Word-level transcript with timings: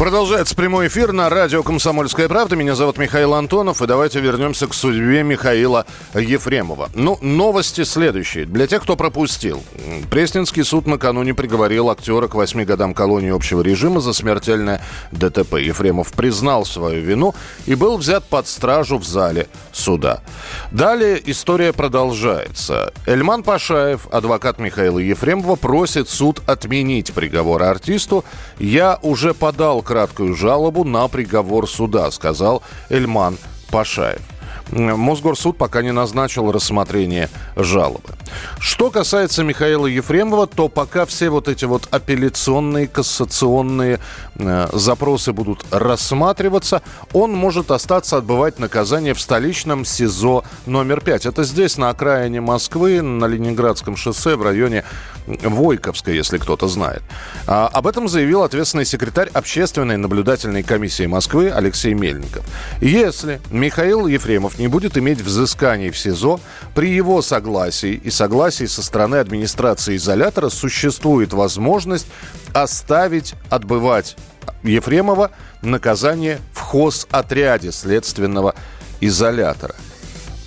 Продолжается 0.00 0.56
прямой 0.56 0.86
эфир 0.86 1.12
на 1.12 1.28
радио 1.28 1.62
«Комсомольская 1.62 2.26
правда». 2.26 2.56
Меня 2.56 2.74
зовут 2.74 2.96
Михаил 2.96 3.34
Антонов. 3.34 3.82
И 3.82 3.86
давайте 3.86 4.18
вернемся 4.20 4.66
к 4.66 4.72
судьбе 4.72 5.22
Михаила 5.22 5.84
Ефремова. 6.14 6.88
Ну, 6.94 7.18
новости 7.20 7.84
следующие. 7.84 8.46
Для 8.46 8.66
тех, 8.66 8.82
кто 8.82 8.96
пропустил. 8.96 9.62
Пресненский 10.10 10.64
суд 10.64 10.86
накануне 10.86 11.34
приговорил 11.34 11.90
актера 11.90 12.28
к 12.28 12.34
восьми 12.34 12.64
годам 12.64 12.94
колонии 12.94 13.28
общего 13.28 13.60
режима 13.60 14.00
за 14.00 14.14
смертельное 14.14 14.80
ДТП. 15.12 15.56
Ефремов 15.56 16.12
признал 16.12 16.64
свою 16.64 17.02
вину 17.02 17.34
и 17.66 17.74
был 17.74 17.98
взят 17.98 18.24
под 18.24 18.48
стражу 18.48 18.96
в 18.96 19.04
зале 19.04 19.48
суда. 19.70 20.22
Далее 20.70 21.20
история 21.26 21.74
продолжается. 21.74 22.94
Эльман 23.04 23.42
Пашаев, 23.42 24.08
адвокат 24.10 24.60
Михаила 24.60 24.98
Ефремова, 24.98 25.56
просит 25.56 26.08
суд 26.08 26.40
отменить 26.46 27.12
приговор 27.12 27.64
артисту. 27.64 28.24
«Я 28.58 28.98
уже 29.02 29.34
подал 29.34 29.82
краткую 29.90 30.36
жалобу 30.36 30.84
на 30.84 31.08
приговор 31.08 31.68
суда», 31.68 32.12
сказал 32.12 32.62
Эльман 32.90 33.36
Пашаев. 33.72 34.29
Мосгорсуд 34.72 35.56
пока 35.56 35.82
не 35.82 35.92
назначил 35.92 36.50
рассмотрение 36.52 37.28
жалобы. 37.56 38.14
Что 38.58 38.90
касается 38.90 39.42
Михаила 39.42 39.86
Ефремова, 39.86 40.46
то 40.46 40.68
пока 40.68 41.06
все 41.06 41.30
вот 41.30 41.48
эти 41.48 41.64
вот 41.64 41.88
апелляционные, 41.90 42.86
кассационные 42.86 44.00
э, 44.36 44.68
запросы 44.72 45.32
будут 45.32 45.64
рассматриваться, 45.70 46.82
он 47.12 47.32
может 47.32 47.70
остаться 47.70 48.16
отбывать 48.16 48.58
наказание 48.58 49.14
в 49.14 49.20
столичном 49.20 49.84
СИЗО 49.84 50.44
номер 50.66 51.00
5. 51.00 51.26
Это 51.26 51.44
здесь, 51.44 51.76
на 51.76 51.90
окраине 51.90 52.40
Москвы, 52.40 53.02
на 53.02 53.26
Ленинградском 53.26 53.96
шоссе, 53.96 54.36
в 54.36 54.42
районе 54.42 54.84
Войковской, 55.26 56.14
если 56.14 56.38
кто-то 56.38 56.68
знает. 56.68 57.02
А, 57.46 57.68
об 57.68 57.86
этом 57.86 58.08
заявил 58.08 58.42
ответственный 58.42 58.84
секретарь 58.84 59.28
Общественной 59.32 59.96
наблюдательной 59.96 60.62
комиссии 60.62 61.06
Москвы 61.06 61.50
Алексей 61.50 61.94
Мельников. 61.94 62.44
Если 62.80 63.40
Михаил 63.50 64.06
Ефремов 64.06 64.58
не 64.60 64.68
будет 64.68 64.96
иметь 64.96 65.20
взысканий 65.20 65.90
в 65.90 65.98
СИЗО, 65.98 66.40
при 66.74 66.90
его 66.90 67.22
согласии 67.22 67.94
и 67.94 68.10
согласии 68.10 68.66
со 68.66 68.82
стороны 68.82 69.16
администрации 69.16 69.96
изолятора 69.96 70.48
существует 70.48 71.32
возможность 71.32 72.06
оставить 72.52 73.34
отбывать 73.48 74.16
Ефремова 74.62 75.30
наказание 75.62 76.38
в 76.52 76.60
хозотряде 76.60 77.72
следственного 77.72 78.54
изолятора– 79.00 79.74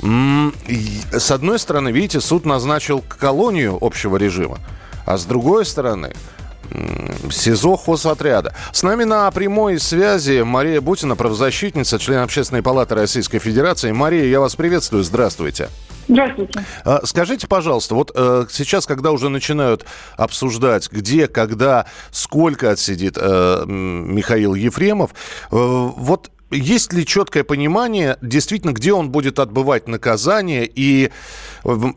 с 0.04 1.32
одной 1.32 1.58
стороны, 1.60 1.90
видите, 1.90 2.20
суд 2.20 2.46
назначил 2.46 3.02
колонию 3.02 3.78
общего 3.80 4.18
режима, 4.18 4.60
а 5.06 5.18
с 5.18 5.24
другой 5.24 5.66
стороны, 5.66 6.14
СИЗО 7.32 7.78
хозотряда. 7.78 8.54
С 8.72 8.84
нами 8.84 9.04
на 9.04 9.30
прямой 9.32 9.80
связи 9.80 10.42
Мария 10.44 10.82
Бутина, 10.82 11.16
правозащитница, 11.16 12.00
член 12.00 12.20
Общественной 12.20 12.62
палаты 12.62 12.96
Российской 12.96 13.40
Федерации. 13.40 13.92
Мария, 13.92 14.26
я 14.26 14.40
вас 14.40 14.56
приветствую. 14.56 15.04
Здравствуйте. 15.04 15.70
Здравствуйте. 16.08 16.66
А, 16.84 17.02
скажите, 17.06 17.48
пожалуйста, 17.48 17.96
вот 17.96 18.12
э, 18.14 18.46
сейчас, 18.50 18.86
когда 18.86 19.12
уже 19.12 19.30
начинают 19.30 19.86
обсуждать, 20.18 20.92
где, 20.92 21.28
когда, 21.28 21.86
сколько 22.12 22.72
отсидит 22.72 23.18
э, 23.20 23.64
Михаил 23.66 24.54
Ефремов, 24.54 25.12
э, 25.12 25.16
вот 25.52 26.30
есть 26.54 26.94
ли 26.94 27.06
четкое 27.06 27.44
понимание, 27.44 28.18
действительно, 28.22 28.72
где 28.72 28.94
он 28.94 29.10
будет 29.10 29.40
отбывать 29.40 29.88
наказание 29.88 30.70
и 30.74 31.12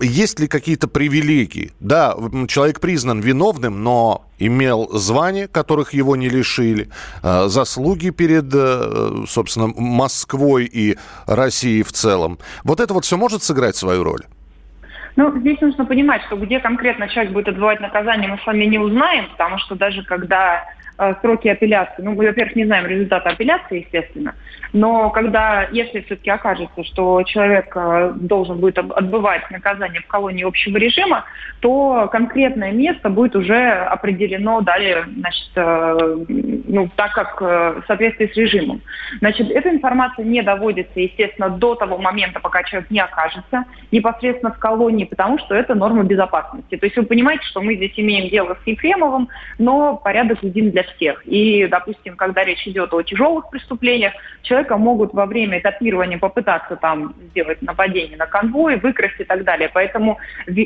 есть 0.01 0.41
ли 0.41 0.49
какие-то 0.49 0.89
привилегии? 0.89 1.73
Да, 1.81 2.15
человек 2.49 2.81
признан 2.81 3.21
виновным, 3.21 3.83
но 3.83 4.27
имел 4.39 4.89
звания, 4.93 5.49
которых 5.49 5.93
его 5.95 6.17
не 6.17 6.29
лишили, 6.29 6.89
э, 7.23 7.49
заслуги 7.49 8.11
перед, 8.11 8.53
э, 8.53 9.25
собственно, 9.27 9.69
Москвой 9.77 10.65
и 10.65 10.99
Россией 11.27 11.83
в 11.83 11.93
целом. 11.93 12.39
Вот 12.65 12.81
это 12.81 12.95
вот 12.95 13.05
все 13.05 13.17
может 13.17 13.43
сыграть 13.43 13.77
свою 13.77 14.05
роль? 14.05 14.23
Ну, 15.17 15.39
здесь 15.41 15.61
нужно 15.63 15.87
понимать, 15.87 16.23
что 16.27 16.37
где 16.37 16.61
конкретно 16.61 17.09
человек 17.09 17.33
будет 17.33 17.49
отбывать 17.49 17.81
наказание, 17.81 18.29
мы 18.29 18.39
с 18.39 18.47
вами 18.47 18.67
не 18.67 18.79
узнаем, 18.79 19.31
потому 19.31 19.59
что 19.59 19.75
даже 19.75 20.03
когда 20.05 20.63
сроки 21.21 21.49
апелляции. 21.49 22.03
Ну, 22.03 22.13
мы, 22.15 22.27
во-первых, 22.27 22.57
не 22.57 22.65
знаем 22.65 22.87
результата 22.87 23.29
апелляции, 23.29 23.81
естественно, 23.81 24.35
но 24.73 25.11
когда, 25.11 25.69
если 25.73 26.01
все-таки 26.01 26.31
окажется, 26.31 26.85
что 26.85 27.23
человек 27.23 27.75
э, 27.77 28.13
должен 28.17 28.59
будет 28.59 28.79
отбывать 28.79 29.51
наказание 29.51 30.01
в 30.01 30.07
колонии 30.07 30.45
общего 30.45 30.77
режима, 30.77 31.25
то 31.61 32.09
конкретное 32.11 32.73
место 32.73 33.11
будет 33.11 33.37
уже 33.37 33.57
определено 33.57 34.61
далее, 34.61 35.05
значит, 35.19 35.51
э, 35.55 36.17
ну, 36.69 36.91
так 36.97 37.13
как 37.13 37.41
в 37.41 37.85
соответствии 37.87 38.27
с 38.27 38.37
режимом. 38.37 38.81
Значит, 39.21 39.51
эта 39.51 39.71
информация 39.71 40.25
не 40.25 40.43
доводится, 40.43 41.01
естественно, 41.01 41.51
до 41.51 41.75
того 41.75 41.99
момента, 41.99 42.41
пока 42.41 42.63
человек 42.63 42.91
не 42.91 43.01
окажется 43.01 43.65
непосредственно 43.93 44.53
в 44.53 44.59
колонии, 44.59 45.05
потому 45.05 45.39
что 45.39 45.55
это 45.55 45.75
норма 45.75 46.05
безопасности. 46.05 46.77
То 46.77 46.87
есть 46.87 46.97
вы 46.97 47.05
понимаете, 47.05 47.45
что 47.47 47.61
мы 47.61 47.77
здесь 47.77 47.93
имеем 47.97 48.29
дело 48.31 48.57
с 48.63 48.67
Ефремовым, 48.67 49.29
но 49.59 49.97
порядок 49.97 50.43
един 50.43 50.71
для 50.71 50.83
всех. 50.93 51.23
И, 51.27 51.67
допустим, 51.67 52.17
когда 52.17 52.45
речь 52.45 52.67
идет 52.67 52.93
о 52.93 53.03
тяжелых 53.03 53.51
преступлениях, 53.51 54.13
человека 54.43 54.77
могут 54.77 55.13
во 55.13 55.27
время 55.27 55.59
этапирования 55.59 56.19
попытаться 56.19 56.77
там 56.77 57.15
сделать 57.31 57.63
нападение 57.63 58.17
на 58.17 58.27
конвой, 58.27 58.77
выкрасть 58.77 59.21
и 59.21 59.25
так 59.25 59.45
далее. 59.45 59.71
Поэтому 59.73 60.19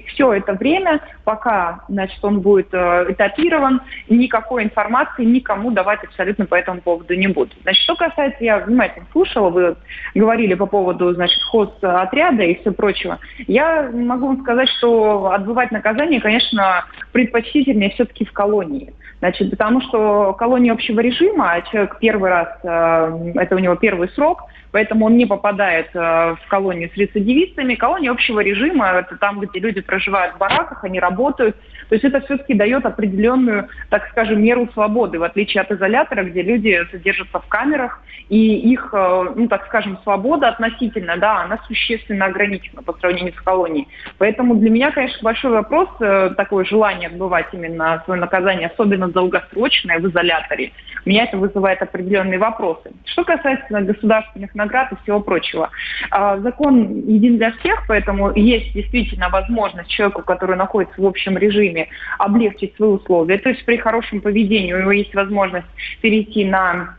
все 0.08 0.32
это 0.34 0.52
время, 0.54 1.00
пока 1.24 1.84
значит, 1.88 2.18
он 2.22 2.40
будет 2.40 2.68
э, 2.72 3.06
этапирован, 3.08 3.82
никакой 4.08 4.64
информации 4.64 5.24
никому 5.24 5.70
давать 5.70 6.04
абсолютно 6.04 6.46
по 6.46 6.54
этому 6.54 6.80
поводу 6.80 7.14
не 7.14 7.28
будут. 7.28 7.56
Значит, 7.62 7.82
что 7.84 7.96
касается, 7.96 8.44
я 8.44 8.58
внимательно 8.58 9.06
слушала, 9.12 9.50
вы 9.50 9.76
говорили 10.14 10.54
по 10.54 10.66
поводу 10.66 11.12
значит, 11.14 11.42
хоз 11.42 11.70
отряда 11.82 12.42
и 12.42 12.60
все 12.60 12.72
прочего. 12.72 13.18
Я 13.46 13.90
могу 13.92 14.28
вам 14.28 14.40
сказать, 14.42 14.68
что 14.78 15.32
отбывать 15.32 15.70
наказание, 15.70 16.20
конечно, 16.20 16.84
предпочтительнее 17.12 17.90
все-таки 17.90 18.24
в 18.24 18.32
колонии. 18.32 18.92
Значит, 19.20 19.50
потому 19.50 19.82
что 19.82 20.09
колония 20.38 20.72
общего 20.72 21.00
режима, 21.00 21.52
а 21.52 21.62
человек 21.62 21.98
первый 22.00 22.30
раз, 22.30 22.48
э, 22.62 23.32
это 23.36 23.56
у 23.56 23.58
него 23.58 23.76
первый 23.76 24.08
срок, 24.10 24.44
поэтому 24.72 25.06
он 25.06 25.16
не 25.16 25.26
попадает 25.26 25.88
э, 25.94 25.98
в 25.98 26.48
колонию 26.48 26.90
с 26.92 26.96
рецидивистами. 26.96 27.74
Колония 27.74 28.10
общего 28.10 28.40
режима– 28.40 28.88
это 28.94 29.16
там, 29.16 29.40
где 29.40 29.60
люди 29.60 29.80
проживают 29.80 30.34
в 30.34 30.38
бараках, 30.38 30.84
они 30.84 31.00
работают. 31.00 31.56
То 31.88 31.94
есть 31.94 32.04
это 32.04 32.20
все-таки 32.20 32.54
дает 32.54 32.86
определенную, 32.86 33.68
так 33.88 34.08
скажем, 34.10 34.42
меру 34.42 34.68
свободы, 34.72 35.18
в 35.18 35.22
отличие 35.22 35.62
от 35.62 35.72
изолятора, 35.72 36.24
где 36.24 36.42
люди 36.42 36.80
содержатся 36.90 37.40
в 37.40 37.46
камерах, 37.48 38.00
и 38.28 38.72
их, 38.72 38.90
э, 38.92 39.32
ну, 39.34 39.48
так 39.48 39.66
скажем, 39.66 39.98
свобода 40.02 40.48
относительно, 40.48 41.16
да, 41.16 41.42
она 41.42 41.58
существенно 41.66 42.26
ограничена 42.26 42.82
по 42.82 42.92
сравнению 42.94 43.34
с 43.34 43.40
колонией. 43.40 43.88
Поэтому 44.18 44.54
для 44.54 44.70
меня, 44.70 44.90
конечно, 44.92 45.18
большой 45.22 45.50
вопрос, 45.50 45.88
такое 46.36 46.64
желание 46.64 47.08
отбывать 47.08 47.46
именно 47.52 48.02
свое 48.04 48.20
наказание, 48.20 48.68
особенно 48.68 49.08
долгосрочное 49.08 49.98
в 49.98 50.08
изоляторе, 50.08 50.72
меня 51.04 51.24
это 51.24 51.36
вызывает 51.36 51.82
определенные 51.82 52.38
вопросы. 52.38 52.92
Что 53.04 53.24
касается 53.24 53.80
государственных 53.80 54.54
наград 54.60 54.92
и 54.92 54.96
всего 55.02 55.20
прочего, 55.20 55.70
а, 56.10 56.38
закон 56.38 57.02
един 57.06 57.38
для 57.38 57.52
всех, 57.52 57.84
поэтому 57.88 58.32
есть 58.34 58.72
действительно 58.72 59.28
возможность 59.28 59.90
человеку, 59.90 60.22
который 60.22 60.56
находится 60.56 61.00
в 61.00 61.06
общем 61.06 61.38
режиме, 61.38 61.88
облегчить 62.18 62.76
свои 62.76 62.90
условия. 62.90 63.38
То 63.38 63.50
есть 63.50 63.64
при 63.64 63.76
хорошем 63.76 64.20
поведении 64.20 64.72
у 64.72 64.80
него 64.80 64.92
есть 64.92 65.14
возможность 65.14 65.66
перейти 66.00 66.44
на 66.44 66.96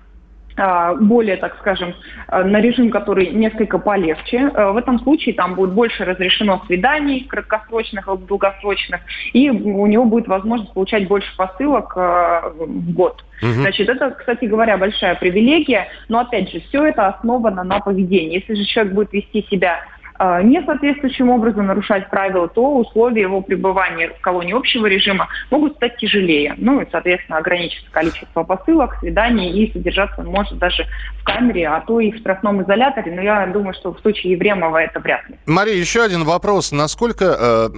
более, 0.99 1.37
так 1.37 1.57
скажем, 1.59 1.93
а, 2.27 2.43
на 2.43 2.61
режим, 2.61 2.89
который 2.89 3.27
несколько 3.31 3.77
полегче. 3.77 4.51
А, 4.53 4.71
в 4.71 4.77
этом 4.77 4.99
случае 4.99 5.35
там 5.35 5.55
будет 5.55 5.71
больше 5.71 6.05
разрешено 6.05 6.61
свиданий, 6.67 7.25
краткосрочных 7.25 8.07
долгосрочных, 8.27 9.01
и 9.33 9.49
у 9.49 9.85
него 9.87 10.05
будет 10.05 10.27
возможность 10.27 10.73
получать 10.73 11.07
больше 11.07 11.35
посылок 11.35 11.95
в 11.95 12.93
год. 12.93 13.23
Угу. 13.41 13.51
Значит, 13.53 13.89
это, 13.89 14.11
кстати 14.11 14.45
говоря, 14.45 14.77
большая 14.77 15.15
привилегия, 15.15 15.87
но 16.09 16.19
опять 16.19 16.51
же, 16.51 16.61
все 16.69 16.85
это 16.85 17.07
основано 17.07 17.63
на 17.63 17.79
поведении. 17.79 18.35
Если 18.35 18.53
же 18.53 18.65
человек 18.65 18.93
будет 18.93 19.13
вести 19.13 19.45
себя 19.49 19.79
э, 19.79 20.00
несоответствующим 20.43 21.29
образом 21.29 21.67
нарушать 21.67 22.09
правила, 22.09 22.47
то 22.47 22.77
условия 22.77 23.21
его 23.21 23.41
пребывания 23.41 24.09
в 24.09 24.21
колонии 24.21 24.53
общего 24.53 24.85
режима 24.85 25.27
могут 25.49 25.75
стать 25.75 25.97
тяжелее. 25.97 26.55
Ну 26.57 26.81
и, 26.81 26.85
соответственно, 26.91 27.39
ограничится 27.39 27.89
количество 27.91 28.43
посылок, 28.43 28.97
свиданий 28.99 29.51
и 29.51 29.71
содержаться 29.71 30.21
он 30.21 30.27
может 30.27 30.57
даже 30.57 30.85
в 31.19 31.23
камере, 31.23 31.67
а 31.67 31.81
то 31.81 31.99
и 31.99 32.11
в 32.11 32.17
штрафном 32.17 32.63
изоляторе. 32.63 33.13
Но 33.13 33.21
я 33.21 33.45
думаю, 33.47 33.73
что 33.73 33.93
в 33.93 33.99
случае 33.99 34.33
Ефремова 34.33 34.77
это 34.77 34.99
вряд 34.99 35.27
ли. 35.29 35.35
Мария, 35.45 35.75
еще 35.75 36.03
один 36.03 36.23
вопрос. 36.23 36.71
Насколько 36.71 37.37
э, 37.39 37.69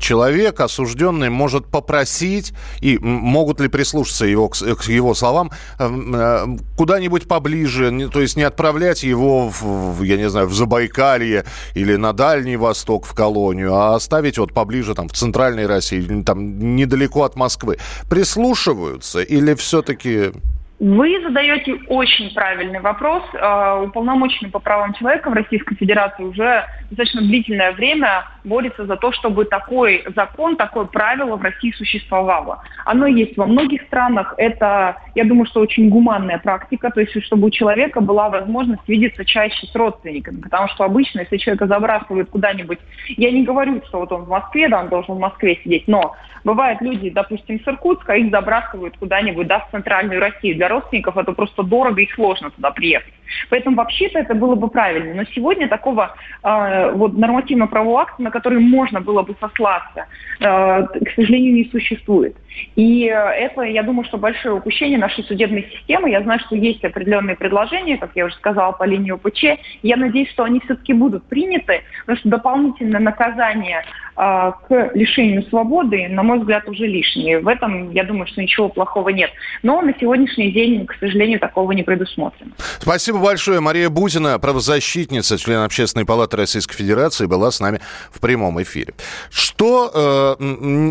человек, 0.00 0.60
осужденный, 0.60 1.30
может 1.30 1.66
попросить 1.66 2.52
и 2.80 2.98
могут 2.98 3.60
ли 3.60 3.68
прислушаться 3.68 4.26
его, 4.26 4.48
к, 4.48 4.56
к 4.56 4.82
его 4.84 5.14
словам 5.14 5.50
э, 5.78 5.88
э, 5.88 6.46
куда-нибудь 6.76 7.28
поближе, 7.28 8.08
то 8.10 8.20
есть 8.20 8.36
не 8.36 8.42
отправлять 8.42 9.02
его, 9.02 9.48
в, 9.48 10.02
я 10.02 10.16
не 10.16 10.28
знаю, 10.28 10.46
в 10.46 10.54
Забайкалье 10.54 11.44
или 11.78 11.96
на 11.96 12.12
Дальний 12.12 12.56
Восток 12.56 13.06
в 13.06 13.14
колонию, 13.14 13.74
а 13.74 13.94
оставить 13.94 14.38
вот 14.38 14.52
поближе 14.52 14.94
там 14.94 15.08
в 15.08 15.12
центральной 15.12 15.66
России, 15.66 16.22
там 16.22 16.76
недалеко 16.76 17.22
от 17.22 17.36
Москвы. 17.36 17.78
Прислушиваются 18.10 19.20
или 19.20 19.54
все-таки 19.54 20.32
вы 20.80 21.20
задаете 21.22 21.74
очень 21.88 22.32
правильный 22.32 22.80
вопрос. 22.80 23.24
А, 23.34 23.82
уполномоченный 23.82 24.50
по 24.50 24.60
правам 24.60 24.94
человека 24.94 25.28
в 25.28 25.32
Российской 25.32 25.74
Федерации 25.74 26.22
уже 26.22 26.64
достаточно 26.90 27.20
длительное 27.20 27.72
время 27.72 28.24
борется 28.44 28.86
за 28.86 28.96
то, 28.96 29.12
чтобы 29.12 29.44
такой 29.44 30.04
закон, 30.14 30.56
такое 30.56 30.84
правило 30.84 31.36
в 31.36 31.42
России 31.42 31.72
существовало. 31.72 32.62
Оно 32.84 33.06
есть 33.06 33.36
во 33.36 33.46
многих 33.46 33.82
странах. 33.82 34.34
Это, 34.36 34.96
я 35.16 35.24
думаю, 35.24 35.46
что 35.46 35.60
очень 35.60 35.88
гуманная 35.88 36.38
практика, 36.38 36.90
то 36.90 37.00
есть 37.00 37.12
чтобы 37.24 37.48
у 37.48 37.50
человека 37.50 38.00
была 38.00 38.28
возможность 38.28 38.86
видеться 38.86 39.24
чаще 39.24 39.66
с 39.66 39.74
родственниками. 39.74 40.40
Потому 40.40 40.68
что 40.68 40.84
обычно, 40.84 41.20
если 41.20 41.38
человека 41.38 41.66
забрасывают 41.66 42.30
куда-нибудь, 42.30 42.78
я 43.16 43.32
не 43.32 43.42
говорю, 43.42 43.82
что 43.88 43.98
вот 43.98 44.12
он 44.12 44.22
в 44.22 44.28
Москве, 44.28 44.68
да, 44.68 44.80
он 44.80 44.88
должен 44.88 45.16
в 45.16 45.20
Москве 45.20 45.58
сидеть, 45.64 45.88
но 45.88 46.14
бывают 46.44 46.80
люди, 46.80 47.10
допустим, 47.10 47.60
с 47.60 47.66
Иркутска, 47.66 48.14
их 48.14 48.30
забрасывают 48.30 48.96
куда-нибудь, 48.96 49.46
да, 49.46 49.60
в 49.60 49.70
центральную 49.70 50.20
Россию. 50.20 50.56
Для 50.56 50.67
родственников 50.68 51.16
это 51.16 51.32
просто 51.32 51.62
дорого 51.62 52.00
и 52.00 52.10
сложно 52.14 52.50
туда 52.50 52.70
приехать. 52.70 53.14
Поэтому 53.50 53.76
вообще-то 53.76 54.18
это 54.18 54.34
было 54.34 54.54
бы 54.54 54.68
правильно. 54.68 55.14
Но 55.14 55.24
сегодня 55.34 55.68
такого 55.68 56.14
э, 56.42 56.92
вот 56.92 57.16
нормативно-правового 57.16 58.02
акта, 58.02 58.22
на 58.22 58.30
который 58.30 58.60
можно 58.60 59.00
было 59.00 59.22
бы 59.22 59.34
сослаться, 59.40 60.06
э, 60.40 60.42
к 60.42 61.10
сожалению, 61.14 61.54
не 61.54 61.64
существует. 61.66 62.36
И 62.76 63.04
это, 63.04 63.62
я 63.62 63.82
думаю, 63.82 64.04
что 64.04 64.18
большое 64.18 64.54
упущение 64.56 64.98
нашей 64.98 65.24
судебной 65.24 65.68
системы. 65.72 66.10
Я 66.10 66.22
знаю, 66.22 66.40
что 66.40 66.56
есть 66.56 66.84
определенные 66.84 67.36
предложения, 67.36 67.98
как 67.98 68.10
я 68.14 68.26
уже 68.26 68.34
сказала, 68.34 68.72
по 68.72 68.84
линии 68.84 69.12
ОПЧ. 69.12 69.60
Я 69.82 69.96
надеюсь, 69.96 70.30
что 70.30 70.44
они 70.44 70.60
все-таки 70.60 70.92
будут 70.92 71.24
приняты, 71.24 71.82
потому 72.00 72.18
что 72.18 72.28
дополнительное 72.28 73.00
наказание 73.00 73.84
э, 74.16 74.52
к 74.68 74.90
лишению 74.94 75.42
свободы, 75.44 76.08
на 76.08 76.22
мой 76.22 76.38
взгляд, 76.38 76.68
уже 76.68 76.86
лишнее. 76.86 77.40
В 77.40 77.48
этом, 77.48 77.90
я 77.92 78.04
думаю, 78.04 78.26
что 78.26 78.42
ничего 78.42 78.68
плохого 78.68 79.10
нет. 79.10 79.30
Но 79.62 79.80
на 79.80 79.94
сегодняшний 79.98 80.50
день, 80.50 80.86
к 80.86 80.94
сожалению, 80.98 81.40
такого 81.40 81.72
не 81.72 81.82
предусмотрено. 81.82 82.52
Спасибо 82.80 83.17
большое. 83.18 83.60
Мария 83.60 83.90
Бузина, 83.90 84.38
правозащитница, 84.38 85.38
член 85.38 85.60
Общественной 85.60 86.04
палаты 86.04 86.36
Российской 86.36 86.74
Федерации, 86.74 87.26
была 87.26 87.50
с 87.50 87.60
нами 87.60 87.80
в 88.10 88.20
прямом 88.20 88.60
эфире. 88.62 88.94
Что 89.30 90.36
э, 90.38 90.44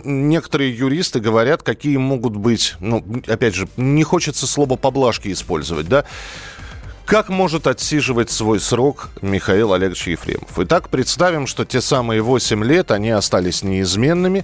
некоторые 0.04 0.76
юристы 0.76 1.20
говорят, 1.20 1.64
какие 1.64 1.98
могут 1.98 2.36
быть, 2.36 2.76
ну, 2.80 3.04
опять 3.28 3.56
же, 3.56 3.68
не 3.78 4.04
хочется 4.04 4.48
слово 4.48 4.76
поблажки 4.76 5.32
использовать, 5.32 5.88
да, 5.88 6.06
как 7.08 7.30
может 7.30 7.68
отсиживать 7.68 8.30
свой 8.30 8.60
срок 8.60 9.12
Михаил 9.22 9.72
Олегович 9.72 10.08
Ефремов? 10.08 10.50
Итак, 10.58 10.90
представим, 10.90 11.48
что 11.48 11.64
те 11.64 11.80
самые 11.80 12.22
8 12.22 12.66
лет, 12.66 12.92
они 12.92 13.12
остались 13.12 13.64
неизменными. 13.64 14.44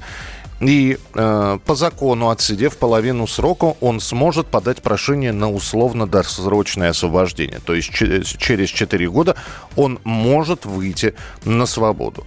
И 0.63 0.97
э, 1.13 1.59
по 1.65 1.75
закону, 1.75 2.29
отсидев 2.29 2.77
половину 2.77 3.27
срока, 3.27 3.75
он 3.81 3.99
сможет 3.99 4.47
подать 4.47 4.81
прошение 4.81 5.33
на 5.33 5.51
условно-досрочное 5.51 6.91
освобождение. 6.91 7.59
То 7.59 7.73
есть 7.73 7.91
через 7.91 8.69
4 8.69 9.09
года 9.09 9.35
он 9.75 9.99
может 10.05 10.65
выйти 10.65 11.15
на 11.43 11.65
свободу. 11.65 12.25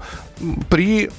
При 0.69 1.11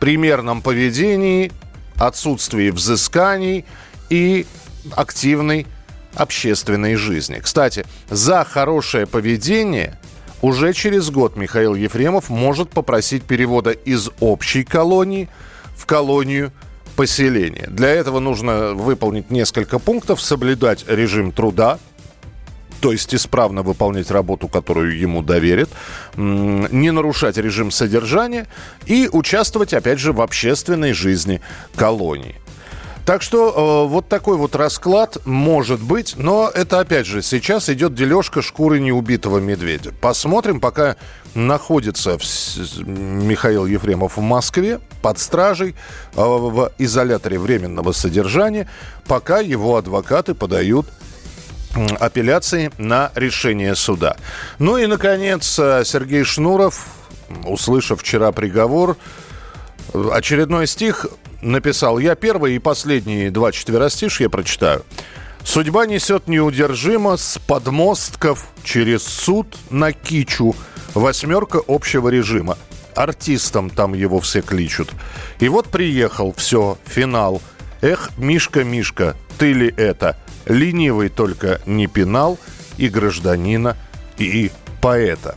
примерном 0.00 0.62
поведении, 0.62 1.52
отсутствии 1.96 2.70
взысканий 2.70 3.66
и 4.08 4.46
активной 4.92 5.66
общественной 6.14 6.94
жизни. 6.94 7.38
Кстати, 7.42 7.84
за 8.08 8.44
хорошее 8.44 9.06
поведение 9.06 9.98
уже 10.40 10.72
через 10.72 11.10
год 11.10 11.36
Михаил 11.36 11.74
Ефремов 11.74 12.30
может 12.30 12.70
попросить 12.70 13.24
перевода 13.24 13.72
из 13.72 14.08
общей 14.20 14.64
колонии 14.64 15.28
в 15.76 15.86
колонию 15.86 16.52
поселения. 16.96 17.66
Для 17.68 17.88
этого 17.88 18.18
нужно 18.18 18.74
выполнить 18.74 19.30
несколько 19.30 19.78
пунктов, 19.78 20.20
соблюдать 20.20 20.84
режим 20.88 21.30
труда, 21.30 21.78
то 22.80 22.92
есть 22.92 23.14
исправно 23.14 23.62
выполнять 23.62 24.10
работу, 24.10 24.48
которую 24.48 24.98
ему 24.98 25.22
доверят, 25.22 25.68
не 26.16 26.90
нарушать 26.90 27.36
режим 27.36 27.70
содержания 27.70 28.46
и 28.86 29.08
участвовать, 29.10 29.74
опять 29.74 29.98
же, 29.98 30.12
в 30.12 30.20
общественной 30.20 30.92
жизни 30.92 31.40
колонии. 31.74 32.36
Так 33.06 33.22
что 33.22 33.84
э, 33.86 33.88
вот 33.88 34.08
такой 34.08 34.36
вот 34.36 34.56
расклад 34.56 35.18
может 35.24 35.80
быть, 35.80 36.14
но 36.16 36.50
это 36.52 36.80
опять 36.80 37.06
же 37.06 37.22
сейчас 37.22 37.68
идет 37.68 37.94
дележка 37.94 38.42
шкуры 38.42 38.80
неубитого 38.80 39.38
медведя. 39.38 39.92
Посмотрим, 40.00 40.60
пока 40.60 40.96
находится 41.36 42.18
в, 42.18 42.22
Михаил 42.86 43.66
Ефремов 43.66 44.16
в 44.16 44.20
Москве 44.20 44.80
под 45.02 45.18
стражей 45.18 45.74
э, 46.14 46.20
в 46.20 46.72
изоляторе 46.78 47.38
временного 47.38 47.92
содержания, 47.92 48.68
пока 49.06 49.38
его 49.40 49.76
адвокаты 49.76 50.34
подают 50.34 50.86
апелляции 52.00 52.72
на 52.78 53.12
решение 53.14 53.74
суда. 53.74 54.16
Ну 54.58 54.78
и, 54.78 54.86
наконец, 54.86 55.58
э, 55.58 55.82
Сергей 55.84 56.24
Шнуров, 56.24 56.86
услышав 57.44 58.00
вчера 58.00 58.32
приговор, 58.32 58.96
очередной 59.92 60.66
стих 60.66 61.06
написал. 61.42 61.98
Я 61.98 62.14
первые 62.14 62.56
и 62.56 62.58
последние 62.58 63.30
два 63.30 63.52
четверостишья 63.52 64.28
прочитаю. 64.28 64.84
Судьба 65.46 65.86
несет 65.86 66.26
неудержимо 66.26 67.16
с 67.16 67.38
подмостков 67.38 68.48
через 68.64 69.04
суд 69.04 69.56
на 69.70 69.92
кичу. 69.92 70.56
Восьмерка 70.92 71.60
общего 71.68 72.08
режима. 72.08 72.58
Артистом 72.96 73.70
там 73.70 73.94
его 73.94 74.18
все 74.20 74.42
кличут. 74.42 74.90
И 75.38 75.48
вот 75.48 75.68
приехал, 75.68 76.34
все, 76.36 76.76
финал. 76.84 77.40
Эх, 77.80 78.10
Мишка, 78.18 78.64
Мишка, 78.64 79.16
ты 79.38 79.52
ли 79.52 79.72
это? 79.76 80.18
Ленивый 80.46 81.10
только 81.10 81.60
не 81.64 81.86
пенал 81.86 82.38
и 82.76 82.88
гражданина, 82.88 83.76
и 84.18 84.50
поэта. 84.82 85.36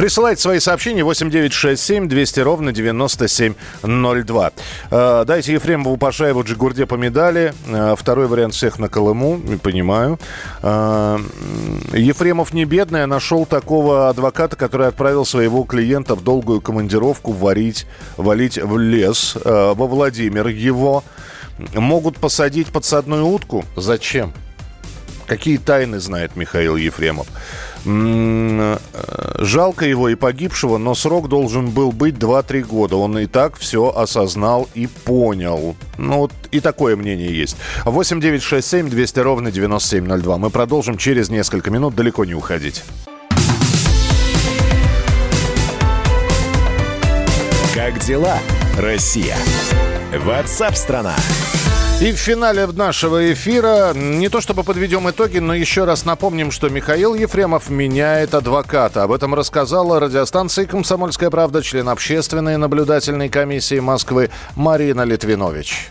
Присылайте 0.00 0.40
свои 0.40 0.60
сообщения 0.60 1.04
8967 1.04 2.08
200 2.08 2.40
ровно 2.40 2.72
9702. 2.72 4.52
Э, 4.90 5.24
дайте 5.26 5.52
Ефремову 5.52 5.98
Пашаеву 5.98 6.42
Джигурде 6.42 6.86
по 6.86 6.94
медали. 6.94 7.52
Э, 7.66 7.94
второй 7.98 8.26
вариант 8.26 8.54
всех 8.54 8.78
на 8.78 8.88
Колыму, 8.88 9.38
понимаю. 9.62 10.18
Э, 10.62 11.18
Ефремов 11.92 12.54
не 12.54 12.64
бедный, 12.64 13.04
а 13.04 13.06
нашел 13.06 13.44
такого 13.44 14.08
адвоката, 14.08 14.56
который 14.56 14.86
отправил 14.86 15.26
своего 15.26 15.64
клиента 15.64 16.14
в 16.14 16.24
долгую 16.24 16.62
командировку 16.62 17.32
варить, 17.32 17.86
валить 18.16 18.56
в 18.56 18.78
лес 18.78 19.36
во 19.44 19.74
Владимир. 19.74 20.46
Его 20.46 21.04
могут 21.74 22.16
посадить 22.16 22.68
подсадную 22.68 23.26
утку. 23.26 23.66
Зачем? 23.76 24.32
Какие 25.30 25.58
тайны 25.58 26.00
знает 26.00 26.34
Михаил 26.34 26.74
Ефремов? 26.74 27.28
Э, 27.86 28.78
жалко 29.38 29.86
его 29.86 30.08
и 30.08 30.16
погибшего, 30.16 30.76
но 30.76 30.96
срок 30.96 31.28
должен 31.28 31.70
был 31.70 31.92
быть 31.92 32.16
2-3 32.16 32.64
года. 32.64 32.96
Он 32.96 33.16
и 33.16 33.26
так 33.26 33.56
все 33.56 33.94
осознал 33.94 34.68
и 34.74 34.88
понял. 34.88 35.76
Ну 35.98 36.16
вот 36.16 36.32
и 36.50 36.58
такое 36.58 36.96
мнение 36.96 37.32
есть. 37.32 37.56
8 37.84 38.20
9 38.20 38.42
6 38.42 38.66
7 38.66 38.90
200 38.90 39.20
ровно 39.20 39.52
9702. 39.52 40.36
Мы 40.36 40.50
продолжим 40.50 40.96
через 40.96 41.28
несколько 41.28 41.70
минут. 41.70 41.94
Далеко 41.94 42.24
не 42.24 42.34
уходить. 42.34 42.82
Как 47.72 48.00
дела, 48.00 48.36
Россия? 48.76 49.36
Ватсап-страна! 50.12 51.14
страна 51.14 51.89
и 52.00 52.12
в 52.12 52.16
финале 52.16 52.66
нашего 52.66 53.30
эфира 53.30 53.92
не 53.94 54.30
то 54.30 54.40
чтобы 54.40 54.64
подведем 54.64 55.10
итоги, 55.10 55.38
но 55.38 55.52
еще 55.52 55.84
раз 55.84 56.06
напомним, 56.06 56.50
что 56.50 56.70
Михаил 56.70 57.14
Ефремов 57.14 57.68
меняет 57.68 58.32
адвоката. 58.32 59.02
Об 59.02 59.12
этом 59.12 59.34
рассказала 59.34 60.00
радиостанция 60.00 60.66
«Комсомольская 60.66 61.28
правда» 61.28 61.62
член 61.62 61.90
общественной 61.90 62.56
наблюдательной 62.56 63.28
комиссии 63.28 63.80
Москвы 63.80 64.30
Марина 64.56 65.04
Литвинович. 65.04 65.90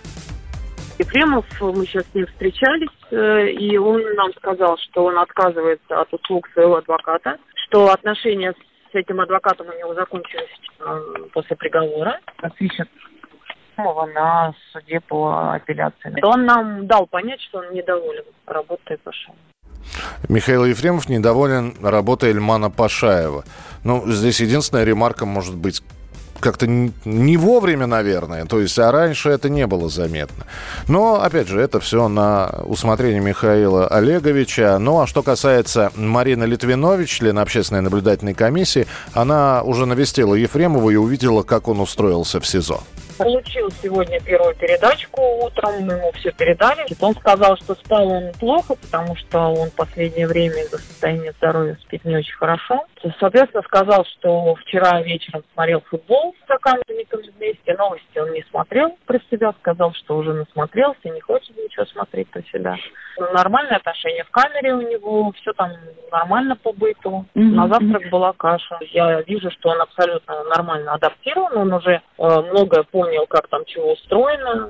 Ефремов, 0.97 1.45
мы 1.61 1.85
сейчас 1.85 2.03
с 2.11 2.15
ним 2.15 2.25
встречались, 2.25 2.89
э, 3.11 3.51
и 3.51 3.77
он 3.77 4.01
нам 4.15 4.33
сказал, 4.33 4.77
что 4.89 5.05
он 5.05 5.19
отказывается 5.19 6.01
от 6.01 6.11
услуг 6.11 6.49
своего 6.53 6.77
адвоката, 6.77 7.37
что 7.67 7.91
отношения 7.91 8.53
с 8.91 8.95
этим 8.95 9.21
адвокатом 9.21 9.67
у 9.67 9.77
него 9.77 9.93
закончились 9.93 10.49
э, 10.79 11.01
после 11.33 11.55
приговора. 11.55 12.19
Ищет 13.79 14.13
на 14.13 14.53
суде 14.71 15.00
по 15.00 15.53
апелляции. 15.53 16.13
Он 16.24 16.45
нам 16.45 16.88
дал 16.88 17.07
понять, 17.07 17.41
что 17.41 17.59
он 17.59 17.74
недоволен 17.74 18.24
работой 18.45 18.98
Пашаева. 18.98 19.38
Михаил 20.27 20.65
Ефремов 20.65 21.09
недоволен 21.09 21.75
работой 21.81 22.29
Эльмана 22.29 22.69
Пашаева. 22.69 23.43
Ну, 23.83 24.03
здесь 24.12 24.39
единственная 24.39 24.83
ремарка 24.83 25.25
может 25.25 25.55
быть 25.55 25.81
как-то 26.39 26.67
не 26.67 27.38
вовремя, 27.38 27.86
наверное. 27.86 28.45
То 28.45 28.59
есть, 28.62 28.77
а 28.79 28.91
раньше 28.91 29.29
это 29.29 29.50
не 29.50 29.67
было 29.67 29.89
заметно. 29.89 30.45
Но, 30.88 31.21
опять 31.21 31.48
же, 31.48 31.59
это 31.59 31.79
все 31.79 32.07
на 32.07 32.62
усмотрение 32.65 33.19
Михаила 33.19 33.88
Олеговича. 33.88 34.79
Ну, 34.79 35.01
а 35.01 35.07
что 35.07 35.21
касается 35.21 35.91
Марины 35.95 36.45
Литвинович, 36.45 37.09
члена 37.09 37.41
общественной 37.41 37.81
наблюдательной 37.81 38.33
комиссии, 38.33 38.88
она 39.13 39.63
уже 39.63 39.86
навестила 39.86 40.36
Ефремова 40.36 40.89
и 40.89 40.95
увидела, 40.95 41.43
как 41.43 41.67
он 41.67 41.81
устроился 41.81 42.39
в 42.39 42.48
СИЗО 42.48 42.81
получил 43.19 43.69
сегодня 43.83 44.19
первую 44.21 44.55
передачку 44.55 45.21
утром, 45.43 45.81
мы 45.81 45.93
ему 45.93 46.11
все 46.13 46.31
передали. 46.31 46.85
Он 46.99 47.13
сказал, 47.15 47.57
что 47.57 47.75
спал 47.75 48.07
он 48.07 48.31
плохо, 48.39 48.75
потому 48.75 49.15
что 49.15 49.39
он 49.39 49.69
в 49.69 49.73
последнее 49.73 50.27
время 50.27 50.63
из-за 50.63 50.77
состояния 50.77 51.33
здоровья 51.33 51.77
спит 51.81 52.05
не 52.05 52.15
очень 52.15 52.35
хорошо. 52.35 52.85
Соответственно, 53.19 53.63
сказал, 53.63 54.05
что 54.05 54.55
вчера 54.55 55.01
вечером 55.01 55.43
смотрел 55.53 55.81
футбол 55.81 56.35
с 56.43 56.47
сокамерниками 56.47 57.29
вместе, 57.37 57.73
новости 57.75 58.17
он 58.17 58.33
не 58.33 58.43
смотрел 58.49 58.97
про 59.05 59.19
себя, 59.31 59.53
сказал, 59.61 59.93
что 59.93 60.17
уже 60.17 60.33
насмотрелся, 60.33 61.09
не 61.09 61.21
хочет 61.21 61.55
ничего 61.55 61.85
смотреть 61.85 62.29
про 62.29 62.41
себя. 62.43 62.75
Нормальное 63.33 63.77
отношение 63.77 64.23
в 64.23 64.31
камере 64.31 64.73
у 64.73 64.81
него, 64.81 65.31
все 65.41 65.53
там 65.53 65.71
нормально 66.11 66.55
по 66.55 66.73
быту. 66.73 67.25
Mm-hmm. 67.35 67.41
На 67.41 67.67
завтрак 67.67 68.09
была 68.09 68.33
каша. 68.33 68.77
Я 68.91 69.21
вижу, 69.21 69.49
что 69.51 69.69
он 69.69 69.81
абсолютно 69.81 70.43
нормально 70.45 70.93
адаптирован, 70.93 71.57
он 71.57 71.73
уже 71.73 71.91
э, 71.91 72.01
многое 72.17 72.83
понял, 72.83 73.25
как 73.27 73.47
там 73.47 73.63
чего 73.65 73.93
устроено. 73.93 74.69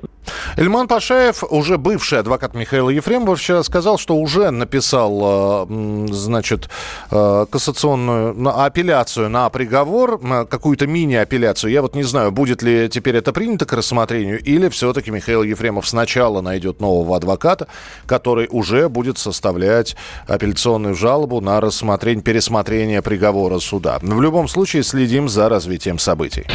Эльман 0.60 0.90
Пашаев, 0.90 1.46
уже 1.50 1.78
бывший 1.78 2.20
адвокат 2.20 2.54
Михаила 2.54 2.90
Ефремова, 2.90 3.38
вчера 3.38 3.64
сказал, 3.64 3.98
что 3.98 4.18
уже 4.18 4.52
написал, 4.52 5.68
э, 5.70 6.08
значит, 6.12 6.70
э, 7.12 7.46
кассационную 7.50 8.36
апелляцию 8.62 9.30
на 9.30 9.50
приговор, 9.50 10.20
какую-то 10.50 10.86
мини-апелляцию. 10.86 11.72
Я 11.72 11.82
вот 11.82 11.96
не 11.96 12.04
знаю, 12.04 12.34
будет 12.34 12.62
ли 12.62 12.90
теперь 12.90 13.16
это 13.16 13.32
принято 13.32 13.66
к 13.66 13.72
рассмотрению, 13.72 14.44
или 14.44 14.68
все-таки 14.68 15.12
Михаил 15.12 15.44
Ефремов 15.44 15.88
сначала 15.88 16.42
найдет 16.42 16.82
нового 16.82 17.16
адвоката, 17.16 17.70
который 18.06 18.50
уже 18.52 18.90
будет 18.90 19.18
составлять 19.18 19.96
апелляционную 20.28 20.94
жалобу 20.94 21.40
на 21.40 21.62
рассмотрение, 21.62 22.22
пересмотрение 22.22 23.02
приговора 23.02 23.60
суда. 23.60 24.00
В 24.02 24.22
любом 24.22 24.50
случае, 24.50 24.84
следим 24.84 25.30
за 25.30 25.48
развитием 25.48 26.00
событий. 26.00 26.46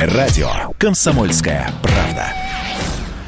Радио 0.00 0.48
«Комсомольская 0.80 1.70
правда». 1.80 2.51